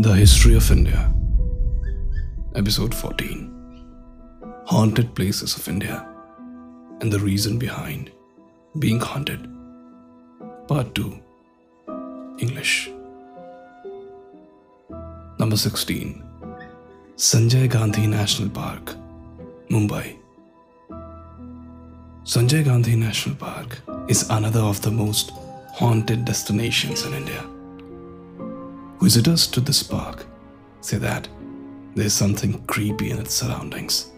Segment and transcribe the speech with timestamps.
[0.00, 1.12] The History of India,
[2.54, 3.50] Episode 14
[4.64, 6.08] Haunted Places of India
[7.02, 8.10] and the Reason Behind
[8.78, 9.46] Being Haunted,
[10.66, 11.20] Part 2
[12.38, 12.90] English.
[15.38, 16.24] Number 16
[17.16, 18.94] Sanjay Gandhi National Park,
[19.68, 20.16] Mumbai.
[22.24, 25.32] Sanjay Gandhi National Park is another of the most
[25.74, 27.44] haunted destinations in India.
[29.02, 30.24] Visitors to this park
[30.80, 31.26] say that
[31.96, 34.12] there's something creepy in its surroundings.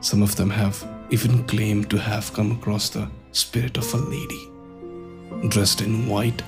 [0.00, 4.50] Some of them have even claimed to have come across the spirit of a lady
[5.48, 6.42] dressed in white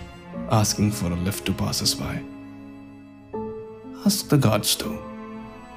[0.50, 2.20] asking for a lift to pass us by.
[4.04, 4.98] Ask the guards though,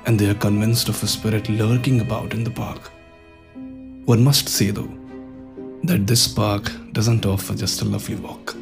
[0.07, 2.91] and they are convinced of a spirit lurking about in the park.
[4.05, 4.91] One must say though
[5.83, 8.55] that this park doesn't offer just a lovely walk.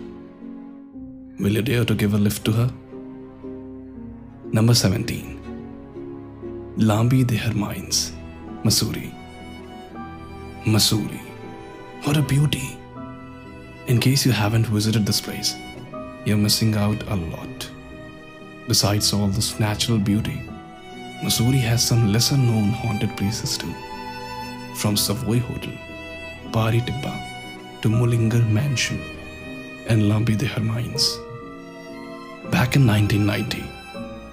[1.40, 2.70] Will you dare to give a lift to her?
[4.54, 8.14] Number 17 Lambi Dehar Mines,
[8.64, 9.14] Mussoorie.
[10.64, 11.20] Mussoorie.
[12.04, 12.78] What a beauty!
[13.88, 15.54] In case you haven't visited this place,
[16.24, 17.70] you're missing out a lot.
[18.70, 20.42] Besides all this natural beauty,
[21.22, 23.74] Mussoorie has some lesser known haunted places too.
[24.76, 25.74] From Savoy Hotel,
[26.54, 29.02] Pari Tibba to Mullingar Mansion
[29.88, 31.18] and Lambi Dehar Mines.
[32.50, 33.77] Back in 1990,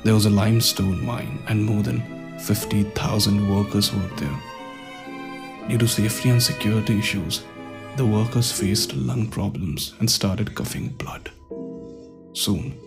[0.05, 4.38] there was a limestone mine and more than 50,000 workers worked there.
[5.69, 7.42] Due to safety and security issues,
[7.96, 11.30] the workers faced lung problems and started coughing blood.
[12.34, 12.78] Soon,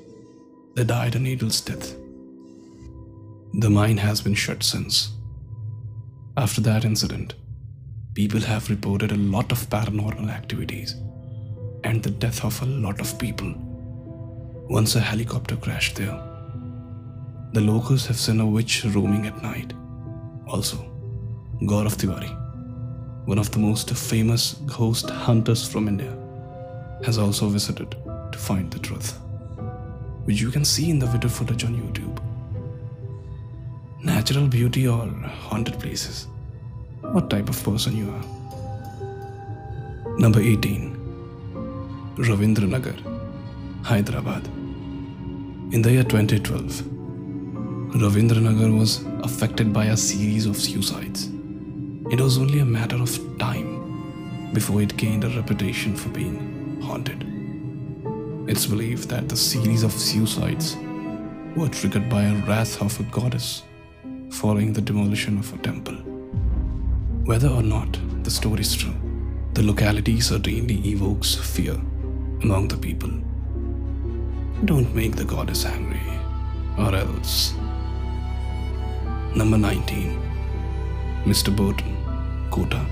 [0.76, 1.96] they died a needle's death.
[3.54, 5.10] The mine has been shut since.
[6.36, 7.34] After that incident,
[8.14, 10.96] people have reported a lot of paranormal activities
[11.84, 13.56] and the death of a lot of people.
[14.70, 16.37] Once a helicopter crashed there.
[17.54, 19.74] The locals have seen a witch roaming at night.
[20.48, 20.78] Also,
[21.62, 22.30] Gaurav Tiwari,
[23.26, 26.14] one of the most famous ghost hunters from India,
[27.06, 27.92] has also visited
[28.32, 29.18] to find the truth,
[30.26, 32.22] which you can see in the video footage on YouTube.
[34.04, 35.08] Natural beauty or
[35.50, 36.28] haunted places?
[37.02, 38.26] What type of person you are?
[40.20, 40.96] Number 18
[42.18, 42.96] Ravindranagar,
[43.84, 44.48] Hyderabad.
[45.72, 46.97] In the year 2012,
[47.96, 51.30] Ravindranagar was affected by a series of suicides.
[52.12, 57.26] It was only a matter of time before it gained a reputation for being haunted.
[58.50, 60.76] It's believed that the series of suicides
[61.56, 63.64] were triggered by a wrath of a goddess
[64.32, 65.96] following the demolition of a temple.
[67.24, 68.96] Whether or not the story is true,
[69.54, 71.76] the locality certainly evokes fear
[72.44, 73.12] among the people.
[74.66, 76.02] Don't make the goddess angry,
[76.78, 77.54] or else.
[79.38, 80.20] Number 19
[81.26, 81.56] Mr.
[81.56, 81.96] Burton,
[82.50, 82.84] Kota.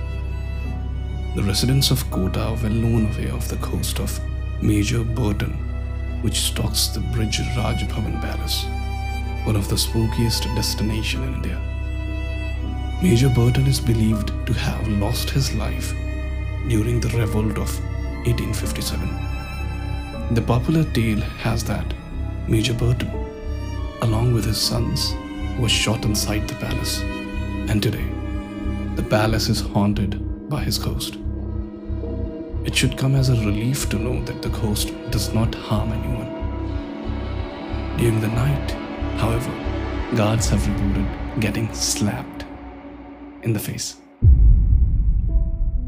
[1.35, 4.19] The residents of Kota are well known aware of the coast of
[4.61, 5.53] Major Burton,
[6.21, 8.65] which stalks the Brij Raj Bhavan Palace,
[9.47, 11.59] one of the spookiest destinations in India.
[13.01, 15.95] Major Burton is believed to have lost his life
[16.67, 17.79] during the revolt of
[18.27, 19.09] 1857.
[20.35, 21.91] The popular tale has that
[22.47, 23.09] Major Burton,
[24.03, 25.15] along with his sons,
[25.59, 27.01] was shot inside the palace,
[27.69, 28.05] and today
[28.95, 31.17] the palace is haunted by his ghost.
[32.65, 36.31] It should come as a relief to know that the ghost does not harm anyone.
[37.97, 38.71] During the night,
[39.17, 39.51] however,
[40.15, 41.07] guards have reported
[41.39, 42.45] getting slapped
[43.43, 43.97] in the face.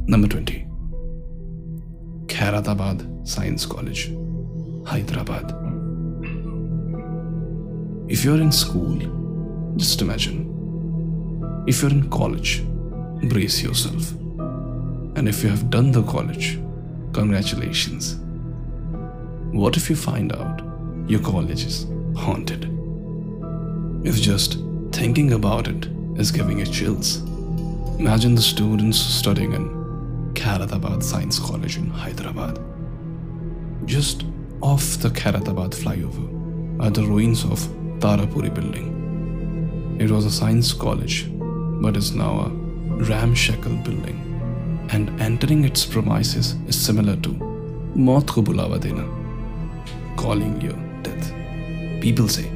[0.06, 0.66] Number 20
[2.28, 4.12] Khairatabad Science College,
[4.86, 5.54] Hyderabad.
[8.08, 9.27] If you're in school,
[9.78, 11.64] just imagine.
[11.68, 12.64] If you're in college,
[13.30, 14.12] brace yourself.
[15.16, 16.60] And if you have done the college,
[17.14, 18.16] congratulations.
[19.52, 20.62] What if you find out
[21.08, 21.86] your college is
[22.16, 22.66] haunted?
[24.04, 24.58] If just
[24.92, 27.18] thinking about it is giving you chills,
[28.00, 29.70] imagine the students studying in
[30.34, 32.60] Khairatabad Science College in Hyderabad.
[33.86, 34.26] Just
[34.62, 37.60] off the Khairatabad flyover are the ruins of
[38.00, 38.97] Tarapuri building.
[40.00, 41.26] It was a science college,
[41.82, 42.50] but is now a
[43.04, 44.18] ramshackle building,
[44.92, 47.30] and entering its premises is similar to
[47.96, 48.28] Maut
[50.16, 51.34] calling your death.
[52.00, 52.52] People say,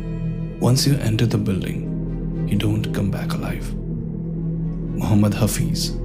[0.60, 3.74] once you enter the building, you don't come back alive.
[3.74, 5.98] Muhammad Hafiz,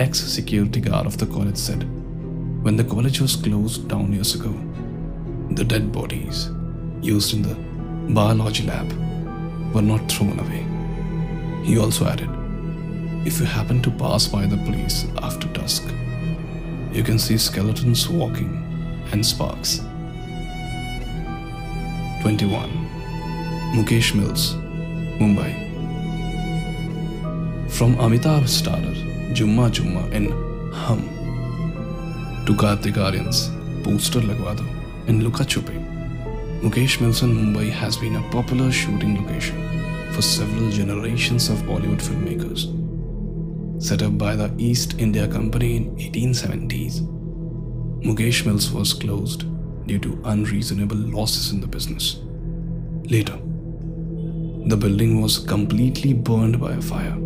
[0.00, 1.84] ex security guard of the college, said,
[2.64, 4.52] when the college was closed down years ago,
[5.54, 6.50] the dead bodies
[7.00, 7.54] used in the
[8.12, 8.90] biology lab
[9.72, 10.71] were not thrown away.
[11.62, 12.28] He also added,
[13.24, 15.84] if you happen to pass by the place after dusk,
[16.92, 18.50] you can see skeletons walking
[19.12, 19.80] and sparks.
[22.22, 22.68] 21.
[23.74, 24.54] Mukesh Mills,
[25.18, 25.52] Mumbai.
[27.70, 28.94] From Amitabh starrer
[29.34, 30.30] Jumma Jumma in
[30.72, 31.00] Hum
[32.46, 33.50] to Kartik Aaryan's
[33.82, 34.66] Poster Lagwa Do
[35.06, 39.81] in Luka Mukesh Mills in Mumbai has been a popular shooting location
[40.12, 42.62] for several generations of Bollywood filmmakers.
[43.82, 47.00] Set up by the East India Company in 1870s,
[48.02, 49.46] Mukesh Mills was closed
[49.86, 52.20] due to unreasonable losses in the business.
[53.04, 53.38] Later,
[54.66, 57.16] the building was completely burned by a fire,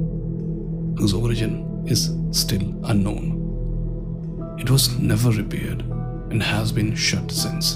[0.97, 4.57] whose origin is still unknown.
[4.59, 5.83] It was never repaired
[6.31, 7.75] and has been shut since.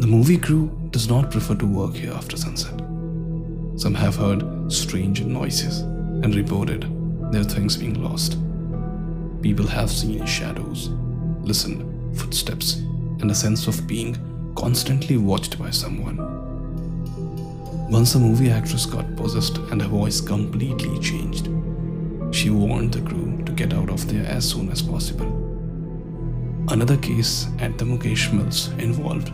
[0.00, 2.80] The movie crew does not prefer to work here after sunset.
[3.78, 5.82] Some have heard strange noises
[6.24, 6.82] and reported
[7.30, 8.36] their things being lost.
[9.40, 10.88] People have seen shadows,
[11.42, 12.78] listened footsteps,
[13.20, 14.16] and a sense of being
[14.56, 16.16] constantly watched by someone.
[17.88, 21.48] Once a movie actress got possessed and her voice completely changed.
[22.34, 25.28] She warned the crew to get out of there as soon as possible.
[26.68, 29.30] Another case at the Mukesh Mills involved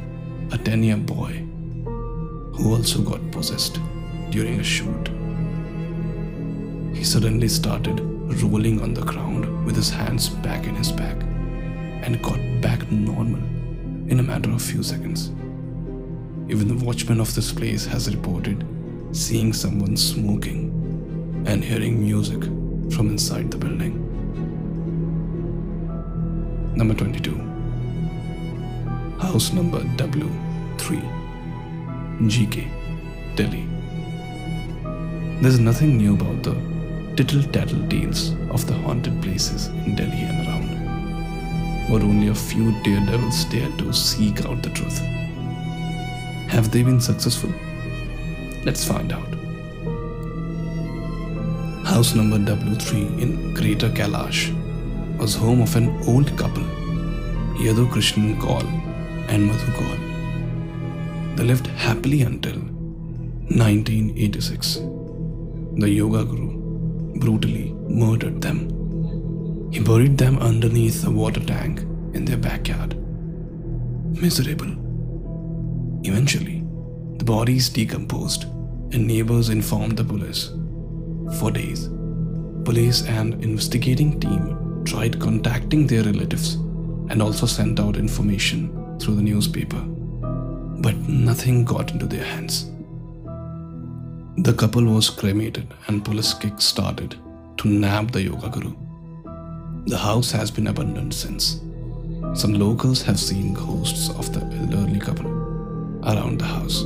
[0.52, 1.32] a 10 year boy
[2.52, 3.80] who also got possessed
[4.30, 5.08] during a shoot.
[6.94, 8.00] He suddenly started
[8.42, 11.16] rolling on the ground with his hands back in his back
[12.02, 13.42] and got back normal
[14.10, 15.30] in a matter of few seconds.
[16.48, 18.66] Even the watchman of this place has reported
[19.12, 20.70] seeing someone smoking
[21.46, 22.42] and hearing music
[22.92, 24.00] from inside the building.
[26.74, 27.36] Number 22
[29.20, 30.78] House number W3
[32.28, 32.68] GK
[33.36, 33.73] Delhi
[35.40, 36.54] There's nothing new about the
[37.16, 43.44] tittle-tattle tales of the haunted places in Delhi and around, but only a few daredevils
[43.46, 44.98] dare to seek out the truth.
[46.48, 47.52] Have they been successful?
[48.64, 49.28] Let's find out.
[51.84, 54.52] House number W3 in Greater Kailash
[55.18, 56.64] was home of an old couple,
[57.58, 58.66] Yadu Krishnan Kaul
[59.28, 59.96] and Madhu Kaul.
[61.36, 62.56] They lived happily until
[63.50, 64.78] 1986.
[65.76, 68.70] The yoga guru brutally murdered them.
[69.72, 71.80] He buried them underneath a water tank
[72.14, 72.96] in their backyard.
[74.20, 74.70] Miserable.
[76.04, 76.60] Eventually,
[77.18, 78.44] the bodies decomposed
[78.92, 80.52] and neighbors informed the police.
[81.40, 81.88] For days,
[82.64, 86.54] police and investigating team tried contacting their relatives
[87.10, 89.80] and also sent out information through the newspaper.
[89.80, 92.70] But nothing got into their hands.
[94.38, 97.14] The couple was cremated and police kick started
[97.56, 98.74] to nab the yoga guru.
[99.86, 101.60] The house has been abandoned since.
[102.34, 105.30] Some locals have seen ghosts of the elderly couple
[106.02, 106.82] around the house.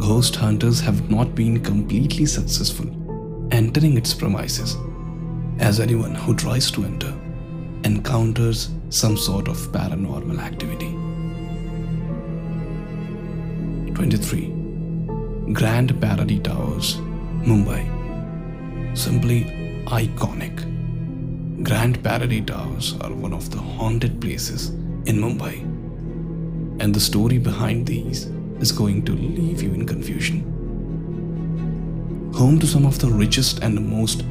[0.00, 2.86] Ghost hunters have not been completely successful
[3.52, 4.76] entering its premises,
[5.60, 7.14] as anyone who tries to enter
[7.84, 10.90] encounters some sort of paranormal activity.
[13.94, 14.57] 23.
[15.54, 16.96] Grand Paradi Towers,
[17.40, 17.82] Mumbai.
[18.94, 19.44] Simply
[19.86, 20.54] iconic.
[21.64, 24.68] Grand Paradi Towers are one of the haunted places
[25.06, 25.62] in Mumbai.
[26.82, 28.26] And the story behind these
[28.60, 30.42] is going to leave you in confusion.
[32.34, 34.24] Home to some of the richest and most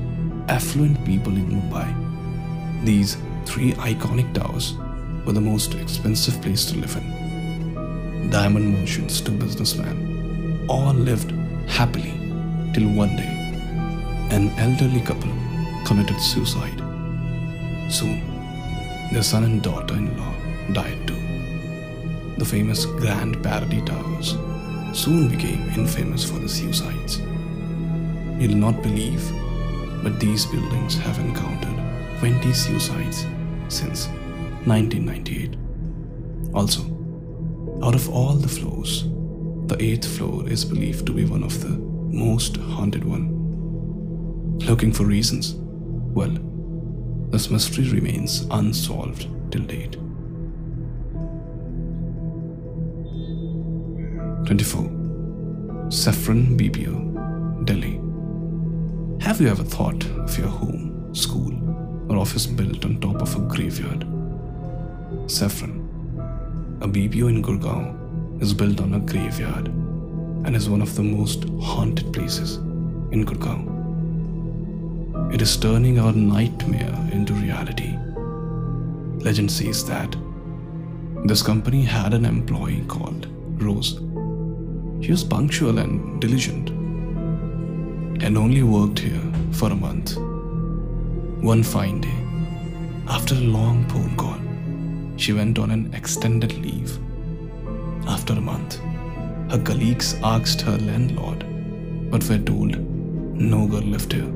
[0.50, 4.76] affluent people in Mumbai, these three iconic towers
[5.26, 8.30] were the most expensive place to live in.
[8.30, 10.07] Diamond merchants to businessmen
[10.68, 11.32] all lived
[11.68, 12.14] happily
[12.74, 13.34] till one day
[14.32, 15.32] an elderly couple
[15.86, 16.80] committed suicide.
[17.90, 18.22] Soon,
[19.12, 20.34] their son and daughter in law
[20.74, 21.16] died too.
[22.38, 24.36] The famous Grand Paradi Towers
[24.98, 27.20] soon became infamous for the suicides.
[28.40, 29.24] You'll not believe,
[30.04, 31.76] but these buildings have encountered
[32.20, 33.26] 20 suicides
[33.70, 34.08] since
[34.66, 35.56] 1998.
[36.54, 36.82] Also,
[37.82, 39.06] out of all the floors,
[39.68, 43.34] the eighth floor is believed to be one of the most haunted one.
[44.60, 45.56] Looking for reasons?
[45.56, 46.38] Well,
[47.32, 49.98] this mystery remains unsolved till date.
[54.46, 55.92] 24.
[55.92, 58.00] Saffron BPO, Delhi.
[59.22, 61.54] Have you ever thought of your home, school,
[62.10, 64.06] or office built on top of a graveyard?
[65.30, 65.84] Saffron,
[66.82, 67.97] a BPO in Gurgaon,
[68.40, 69.68] is built on a graveyard
[70.46, 72.58] and is one of the most haunted places
[73.12, 73.76] in Gurgaon.
[75.34, 77.98] It is turning our nightmare into reality.
[79.24, 80.16] Legend says that
[81.26, 83.28] this company had an employee called
[83.62, 84.00] Rose.
[85.04, 86.70] She was punctual and diligent
[88.24, 90.16] and only worked here for a month.
[91.44, 92.18] One fine day,
[93.08, 94.40] after a long phone call,
[95.18, 97.00] she went on an extended leave.
[98.08, 98.80] After a month,
[99.52, 101.46] her colleagues asked her landlord,
[102.10, 102.78] but were told
[103.40, 104.32] no girl lived here.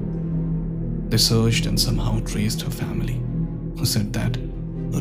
[1.09, 3.21] They searched and somehow traced her family,
[3.77, 4.37] who said that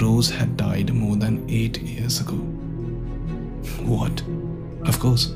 [0.01, 2.37] Rose had died more than eight years ago.
[3.93, 4.23] What?
[4.89, 5.27] Of course.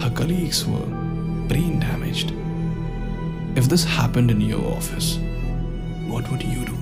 [0.00, 0.86] Her colleagues were
[1.48, 2.32] brain damaged.
[3.54, 5.18] If this happened in your office,
[6.06, 6.76] what would you do?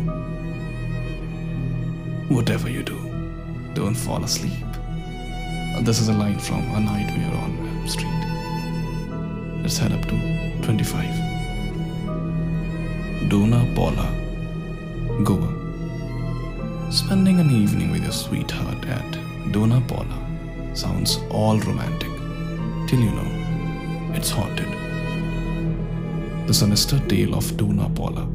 [2.35, 2.99] Whatever you do,
[3.75, 4.70] don't fall asleep.
[5.79, 8.11] This is a line from A Nightmare on Elm Street.
[9.63, 11.05] Let's head up to 25.
[13.31, 14.13] Dona Paula,
[15.25, 15.49] Goa.
[16.93, 20.19] Spending an evening with your sweetheart at Dona Paula
[20.75, 22.11] sounds all romantic
[22.87, 24.69] till you know it's haunted.
[26.47, 28.27] The sinister tale of Dona Paula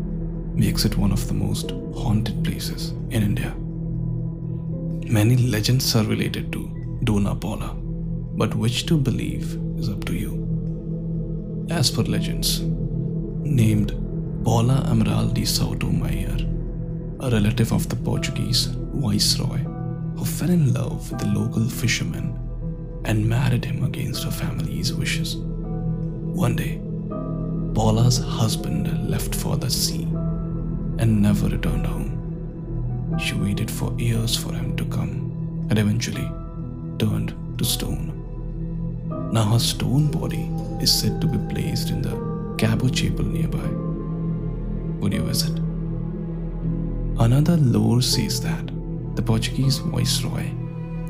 [0.55, 3.53] makes it one of the most haunted places in India.
[5.11, 7.75] Many legends are related to Dona Paula,
[8.35, 11.67] but which to believe is up to you.
[11.69, 13.91] As per legends, named
[14.43, 16.37] Paula Amaral de Sotomayor,
[17.19, 18.69] a relative of the Portuguese
[19.05, 19.59] viceroy
[20.17, 22.39] who fell in love with the local fisherman
[23.05, 25.35] and married him against her family's wishes.
[25.35, 26.81] One day,
[27.75, 30.03] Paula's husband left for the sea
[30.97, 32.11] and never returned home.
[33.19, 36.27] She waited for years for him to come and eventually
[36.97, 38.11] turned to stone.
[39.31, 40.49] Now her stone body
[40.81, 43.67] is said to be placed in the Cabo Chapel nearby.
[44.99, 45.57] Would you visit?
[47.19, 48.67] Another lore says that
[49.15, 50.49] the Portuguese viceroy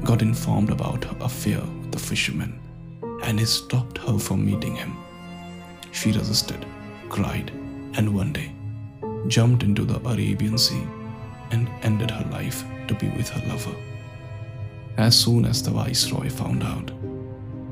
[0.04, 2.60] got informed about her affair with the fisherman
[3.24, 4.96] and he stopped her from meeting him.
[5.92, 6.66] She resisted,
[7.10, 7.52] cried,
[7.98, 8.52] and one day
[9.28, 10.84] jumped into the Arabian Sea
[11.52, 13.76] and ended her life to be with her lover.
[14.98, 16.92] As soon as the viceroy found out,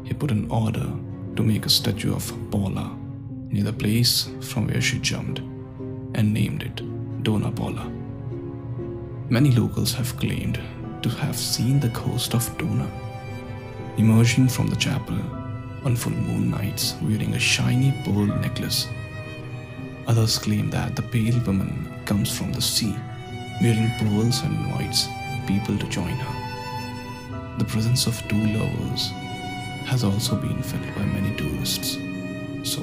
[0.04, 0.92] he put an order
[1.36, 2.98] to make a statue of Paula
[3.50, 5.40] near the place from where she jumped
[6.16, 6.82] and named it
[7.24, 7.90] Dona Paula.
[9.30, 10.60] Many locals have claimed
[11.02, 12.90] to have seen the ghost of Dona
[13.98, 15.18] emerging from the chapel
[15.86, 18.88] on full moon nights wearing a shiny pearl necklace.
[20.08, 22.96] Others claim that the pale woman comes from the sea,
[23.62, 25.08] wearing pearls and invites
[25.48, 26.43] people to join her.
[27.58, 29.12] The presence of two lovers
[29.86, 31.98] has also been felt by many tourists.
[32.64, 32.82] So,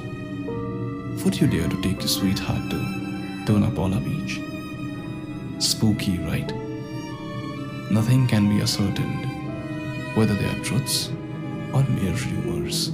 [1.25, 4.41] would you dare to take your sweetheart to Dona Paula Beach?
[5.59, 6.53] Spooky, right?
[7.91, 9.27] Nothing can be ascertained,
[10.17, 11.09] whether they are truths
[11.75, 12.91] or mere rumors,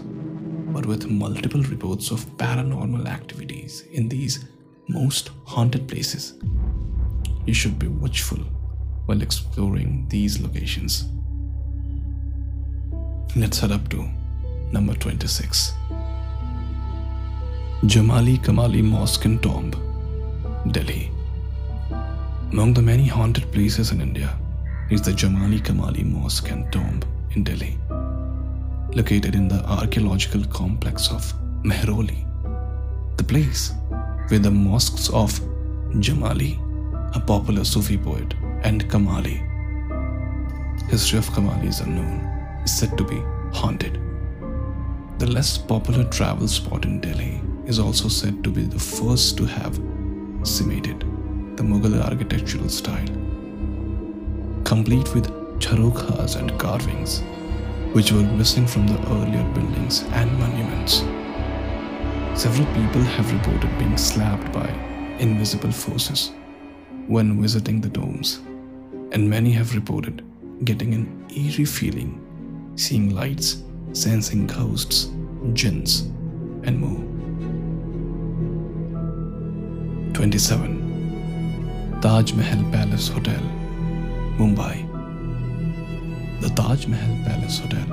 [0.72, 4.46] but with multiple reports of paranormal activities in these
[4.88, 6.34] most haunted places.
[7.44, 8.38] You should be watchful
[9.04, 11.04] while exploring these locations.
[13.38, 14.08] Let's head up to
[14.72, 15.74] number 26
[17.84, 19.72] Jamali Kamali Mosque and Tomb,
[20.70, 21.10] Delhi.
[22.50, 24.38] Among the many haunted places in India
[24.88, 27.02] is the Jamali Kamali Mosque and Tomb
[27.32, 27.76] in Delhi
[28.94, 32.24] located in the archaeological complex of Mehrauli,
[33.18, 33.74] the place
[34.28, 35.38] where the mosques of
[36.06, 36.52] Jamali,
[37.14, 39.36] a popular Sufi poet, and Kamali.
[40.88, 42.35] History of Kamali is unknown,
[42.66, 44.00] is said to be haunted.
[45.18, 49.46] The less popular travel spot in Delhi is also said to be the first to
[49.46, 49.76] have
[50.42, 51.00] cemented
[51.56, 53.12] the Mughal architectural style,
[54.64, 55.30] complete with
[55.60, 57.22] jharokhas and carvings
[57.92, 60.98] which were missing from the earlier buildings and monuments.
[62.42, 64.68] Several people have reported being slapped by
[65.18, 66.32] invisible forces
[67.06, 68.40] when visiting the domes,
[69.12, 70.22] and many have reported
[70.64, 72.25] getting an eerie feeling,
[72.76, 75.08] seeing lights, sensing ghosts,
[75.54, 76.02] jinns,
[76.64, 77.00] and more.
[80.12, 81.98] 27.
[82.02, 83.40] Taj Mahal Palace Hotel,
[84.36, 84.84] Mumbai.
[86.42, 87.86] The Taj Mahal Palace Hotel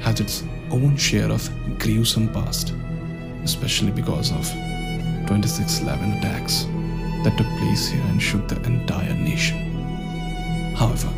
[0.00, 2.72] has its own share of gruesome past,
[3.44, 4.48] especially because of
[5.28, 6.64] 2611 attacks
[7.24, 9.58] that took place here and shook the entire nation.
[10.74, 11.12] However,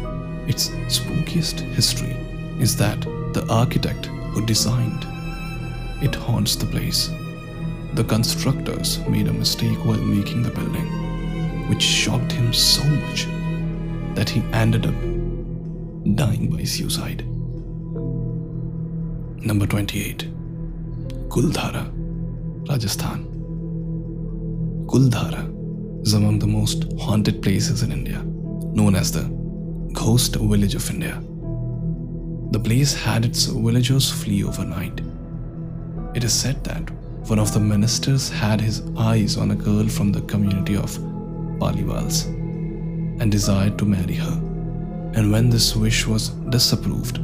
[0.49, 2.17] its spookiest history
[2.61, 3.01] is that
[3.33, 5.07] the architect who designed
[6.03, 7.11] it haunts the place.
[7.95, 10.87] The constructors made a mistake while making the building,
[11.69, 13.27] which shocked him so much
[14.15, 14.95] that he ended up
[16.17, 17.27] dying by suicide.
[19.45, 20.29] Number 28
[21.29, 21.91] Kuldhara,
[22.69, 23.27] Rajasthan.
[24.87, 28.23] Kuldhara is among the most haunted places in India,
[28.73, 29.25] known as the
[29.93, 31.23] Ghost Village of India.
[32.51, 35.01] The place had its villagers flee overnight.
[36.15, 36.91] It is said that
[37.29, 40.99] one of the ministers had his eyes on a girl from the community of
[41.61, 42.27] Paliwals
[43.21, 44.41] and desired to marry her.
[45.15, 47.21] And when this wish was disapproved,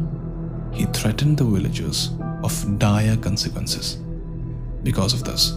[0.72, 2.10] he threatened the villagers
[2.44, 3.98] of dire consequences.
[4.84, 5.52] Because of this,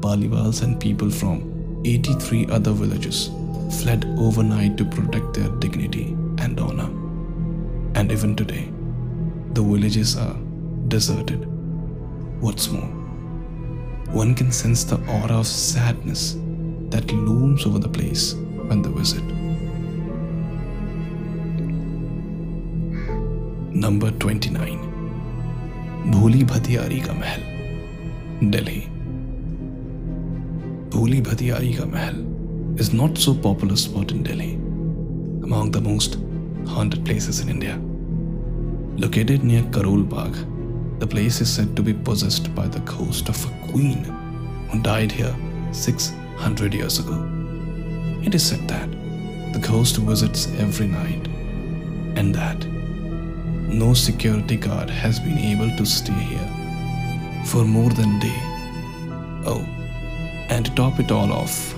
[0.00, 3.30] Paliwals and people from 83 other villages
[3.80, 6.90] fled overnight to protect their dignity and honor.
[7.94, 8.73] And even today,
[9.54, 10.36] the villages are
[10.88, 11.46] deserted.
[12.40, 12.90] What's more,
[14.20, 16.36] one can sense the aura of sadness
[16.90, 19.22] that looms over the place when they visit.
[23.84, 24.90] Number 29
[26.10, 27.40] Bhuli Bhatiyari Ka Mahal,
[28.50, 28.90] Delhi.
[30.90, 32.16] Bhuli Bhatiyari Ka Mahal
[32.78, 34.54] is not so popular spot in Delhi,
[35.48, 36.18] among the most
[36.66, 37.80] haunted places in India.
[38.96, 40.36] Located near Karol Bagh,
[41.00, 44.04] the place is said to be possessed by the ghost of a queen
[44.70, 45.34] who died here
[45.72, 47.28] 600 years ago.
[48.22, 48.88] It is said that
[49.52, 51.26] the ghost visits every night
[52.16, 52.64] and that
[53.68, 56.50] no security guard has been able to stay here
[57.46, 58.40] for more than a day.
[59.44, 59.66] Oh,
[60.50, 61.74] and to top it all off,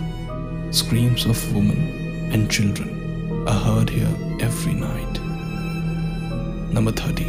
[0.71, 5.16] screams of women and children are heard here every night.
[6.77, 7.25] Number 30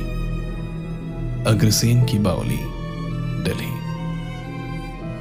[1.49, 2.57] Agrasen Ki Baoli,
[3.45, 3.71] Delhi.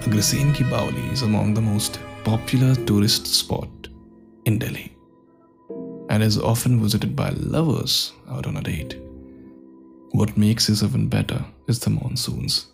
[0.01, 3.69] Agrasen Ki Baoli is among the most popular tourist spot
[4.45, 4.97] in Delhi
[6.11, 8.99] and is often visited by lovers out on a date.
[10.11, 12.67] What makes this even better is the monsoons,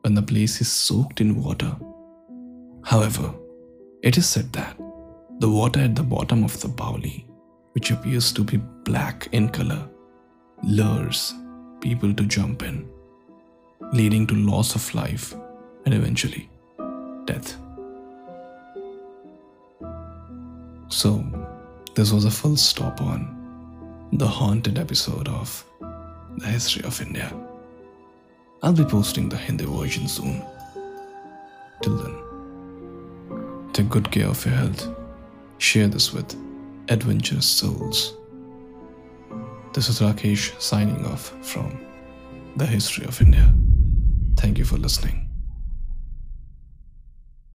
[0.00, 1.76] when the place is soaked in water.
[2.84, 3.34] However,
[4.02, 4.78] it is said that
[5.40, 7.26] the water at the bottom of the Baoli,
[7.72, 9.89] which appears to be black in color,
[10.62, 11.34] lures
[11.80, 12.88] people to jump in,
[13.92, 15.34] leading to loss of life
[15.84, 16.48] and eventually
[17.24, 17.56] death.
[20.88, 21.24] So,
[21.94, 23.36] this was a full stop on
[24.12, 25.64] the haunted episode of
[26.36, 27.32] the history of India.
[28.62, 30.44] I'll be posting the Hindi version soon.
[31.82, 34.88] Till then, take good care of your health.
[35.58, 36.34] Share this with
[36.88, 38.16] adventurous souls.
[39.72, 41.80] This is Rakesh signing off from
[42.56, 43.54] The History of India.
[44.36, 45.29] Thank you for listening.